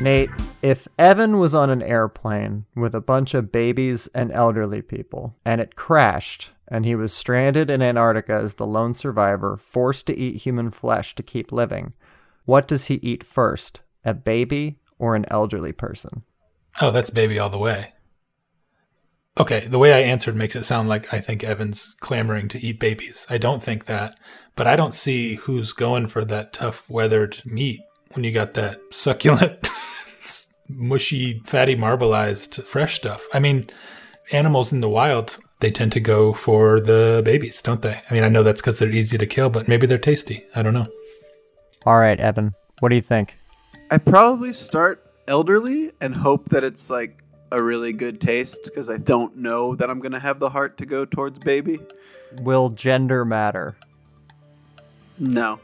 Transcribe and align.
Nate, 0.00 0.30
if 0.62 0.86
Evan 0.98 1.38
was 1.38 1.54
on 1.54 1.70
an 1.70 1.82
airplane 1.82 2.66
with 2.74 2.94
a 2.94 3.00
bunch 3.00 3.32
of 3.34 3.50
babies 3.50 4.08
and 4.14 4.30
elderly 4.30 4.82
people, 4.82 5.36
and 5.44 5.60
it 5.60 5.74
crashed, 5.74 6.52
and 6.68 6.84
he 6.84 6.94
was 6.94 7.14
stranded 7.14 7.70
in 7.70 7.80
Antarctica 7.80 8.34
as 8.34 8.54
the 8.54 8.66
lone 8.66 8.92
survivor, 8.92 9.56
forced 9.56 10.06
to 10.06 10.16
eat 10.16 10.42
human 10.42 10.70
flesh 10.70 11.14
to 11.14 11.22
keep 11.22 11.50
living, 11.50 11.94
what 12.44 12.68
does 12.68 12.86
he 12.86 12.96
eat 12.96 13.24
first, 13.24 13.80
a 14.04 14.12
baby 14.12 14.78
or 14.98 15.16
an 15.16 15.24
elderly 15.30 15.72
person? 15.72 16.22
Oh, 16.80 16.90
that's 16.90 17.10
baby 17.10 17.38
all 17.38 17.50
the 17.50 17.58
way. 17.58 17.92
Okay, 19.38 19.60
the 19.60 19.78
way 19.78 19.92
I 19.92 20.08
answered 20.08 20.36
makes 20.36 20.56
it 20.56 20.64
sound 20.64 20.88
like 20.88 21.12
I 21.12 21.20
think 21.20 21.42
Evan's 21.42 21.94
clamoring 22.00 22.48
to 22.48 22.58
eat 22.58 22.80
babies. 22.80 23.26
I 23.28 23.38
don't 23.38 23.62
think 23.62 23.86
that, 23.86 24.18
but 24.54 24.66
I 24.66 24.76
don't 24.76 24.94
see 24.94 25.34
who's 25.34 25.72
going 25.72 26.06
for 26.06 26.24
that 26.24 26.52
tough 26.52 26.88
weathered 26.88 27.42
meat 27.44 27.80
when 28.12 28.24
you 28.24 28.32
got 28.32 28.54
that 28.54 28.80
succulent, 28.90 29.65
mushy, 30.68 31.40
fatty, 31.44 31.76
marbleized 31.76 32.62
fresh 32.64 32.94
stuff. 32.94 33.26
I 33.32 33.38
mean, 33.38 33.68
animals 34.32 34.72
in 34.72 34.80
the 34.80 34.88
wild, 34.88 35.38
they 35.60 35.70
tend 35.70 35.92
to 35.92 36.00
go 36.00 36.32
for 36.32 36.80
the 36.80 37.22
babies, 37.24 37.62
don't 37.62 37.82
they? 37.82 38.00
I 38.10 38.14
mean, 38.14 38.24
I 38.24 38.28
know 38.28 38.42
that's 38.42 38.60
because 38.60 38.78
they're 38.78 38.90
easy 38.90 39.18
to 39.18 39.26
kill, 39.26 39.50
but 39.50 39.68
maybe 39.68 39.86
they're 39.86 39.98
tasty. 39.98 40.44
I 40.54 40.62
don't 40.62 40.74
know. 40.74 40.88
All 41.84 41.98
right, 41.98 42.18
Evan, 42.18 42.52
what 42.80 42.88
do 42.88 42.96
you 42.96 43.02
think? 43.02 43.36
I 43.90 43.98
probably 43.98 44.52
start 44.52 45.02
elderly 45.28 45.92
and 46.00 46.14
hope 46.14 46.46
that 46.46 46.64
it's 46.64 46.90
like 46.90 47.22
a 47.52 47.62
really 47.62 47.92
good 47.92 48.20
taste 48.20 48.60
because 48.64 48.90
I 48.90 48.96
don't 48.96 49.36
know 49.36 49.74
that 49.76 49.88
I'm 49.88 50.00
gonna 50.00 50.18
have 50.18 50.40
the 50.40 50.50
heart 50.50 50.76
to 50.78 50.86
go 50.86 51.04
towards 51.04 51.38
baby. 51.38 51.78
Will 52.40 52.70
gender 52.70 53.24
matter? 53.24 53.76
No. 55.18 55.60